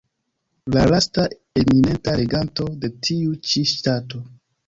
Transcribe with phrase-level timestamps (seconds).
[0.75, 1.25] La lasta
[1.63, 4.23] eminenta reganto de tiu ĉi ŝtato.